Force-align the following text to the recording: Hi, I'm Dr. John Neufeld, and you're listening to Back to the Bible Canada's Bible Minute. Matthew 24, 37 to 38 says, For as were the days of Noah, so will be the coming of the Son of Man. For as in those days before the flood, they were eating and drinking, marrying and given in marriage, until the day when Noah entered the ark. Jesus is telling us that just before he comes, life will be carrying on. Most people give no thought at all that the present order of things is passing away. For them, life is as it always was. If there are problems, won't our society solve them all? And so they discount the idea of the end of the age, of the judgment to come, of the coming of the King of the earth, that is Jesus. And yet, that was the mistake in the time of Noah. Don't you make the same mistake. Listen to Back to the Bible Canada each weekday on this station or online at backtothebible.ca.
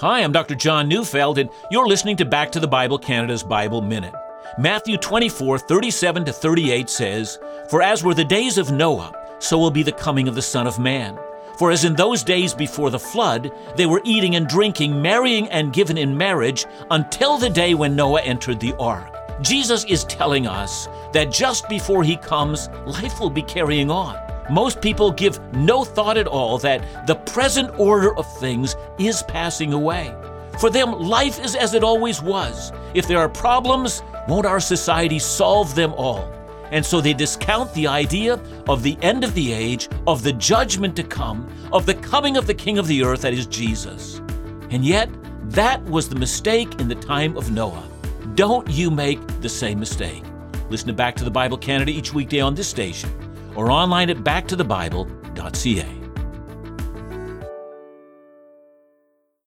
Hi, 0.00 0.24
I'm 0.24 0.32
Dr. 0.32 0.56
John 0.56 0.88
Neufeld, 0.88 1.38
and 1.38 1.48
you're 1.70 1.86
listening 1.86 2.16
to 2.16 2.24
Back 2.24 2.50
to 2.50 2.58
the 2.58 2.66
Bible 2.66 2.98
Canada's 2.98 3.44
Bible 3.44 3.80
Minute. 3.80 4.12
Matthew 4.58 4.96
24, 4.96 5.56
37 5.56 6.24
to 6.24 6.32
38 6.32 6.90
says, 6.90 7.38
For 7.70 7.80
as 7.80 8.02
were 8.02 8.12
the 8.12 8.24
days 8.24 8.58
of 8.58 8.72
Noah, 8.72 9.14
so 9.38 9.56
will 9.56 9.70
be 9.70 9.84
the 9.84 9.92
coming 9.92 10.26
of 10.26 10.34
the 10.34 10.42
Son 10.42 10.66
of 10.66 10.80
Man. 10.80 11.16
For 11.60 11.70
as 11.70 11.84
in 11.84 11.94
those 11.94 12.24
days 12.24 12.52
before 12.52 12.90
the 12.90 12.98
flood, 12.98 13.52
they 13.76 13.86
were 13.86 14.02
eating 14.04 14.34
and 14.34 14.48
drinking, 14.48 15.00
marrying 15.00 15.48
and 15.50 15.72
given 15.72 15.96
in 15.96 16.18
marriage, 16.18 16.66
until 16.90 17.38
the 17.38 17.48
day 17.48 17.74
when 17.74 17.94
Noah 17.94 18.22
entered 18.22 18.58
the 18.58 18.74
ark. 18.80 19.16
Jesus 19.42 19.84
is 19.84 20.02
telling 20.06 20.48
us 20.48 20.88
that 21.12 21.30
just 21.30 21.68
before 21.68 22.02
he 22.02 22.16
comes, 22.16 22.68
life 22.84 23.20
will 23.20 23.30
be 23.30 23.42
carrying 23.42 23.92
on. 23.92 24.18
Most 24.50 24.82
people 24.82 25.10
give 25.10 25.40
no 25.54 25.84
thought 25.84 26.18
at 26.18 26.26
all 26.26 26.58
that 26.58 27.06
the 27.06 27.14
present 27.14 27.78
order 27.78 28.16
of 28.16 28.26
things 28.38 28.76
is 28.98 29.22
passing 29.22 29.72
away. 29.72 30.14
For 30.60 30.70
them, 30.70 30.92
life 30.92 31.42
is 31.42 31.56
as 31.56 31.74
it 31.74 31.82
always 31.82 32.22
was. 32.22 32.72
If 32.92 33.08
there 33.08 33.18
are 33.18 33.28
problems, 33.28 34.02
won't 34.28 34.46
our 34.46 34.60
society 34.60 35.18
solve 35.18 35.74
them 35.74 35.94
all? 35.94 36.30
And 36.70 36.84
so 36.84 37.00
they 37.00 37.14
discount 37.14 37.72
the 37.74 37.86
idea 37.86 38.40
of 38.68 38.82
the 38.82 38.98
end 39.00 39.24
of 39.24 39.34
the 39.34 39.52
age, 39.52 39.88
of 40.06 40.22
the 40.22 40.32
judgment 40.32 40.94
to 40.96 41.02
come, 41.02 41.48
of 41.72 41.86
the 41.86 41.94
coming 41.94 42.36
of 42.36 42.46
the 42.46 42.54
King 42.54 42.78
of 42.78 42.86
the 42.86 43.02
earth, 43.02 43.22
that 43.22 43.32
is 43.32 43.46
Jesus. 43.46 44.20
And 44.70 44.84
yet, 44.84 45.08
that 45.50 45.82
was 45.84 46.08
the 46.08 46.16
mistake 46.16 46.80
in 46.80 46.88
the 46.88 46.94
time 46.94 47.36
of 47.36 47.50
Noah. 47.50 47.88
Don't 48.34 48.68
you 48.68 48.90
make 48.90 49.24
the 49.40 49.48
same 49.48 49.78
mistake. 49.78 50.22
Listen 50.68 50.88
to 50.88 50.94
Back 50.94 51.14
to 51.16 51.24
the 51.24 51.30
Bible 51.30 51.58
Canada 51.58 51.92
each 51.92 52.12
weekday 52.12 52.40
on 52.40 52.54
this 52.54 52.68
station 52.68 53.10
or 53.54 53.70
online 53.70 54.10
at 54.10 54.18
backtothebible.ca. 54.18 56.03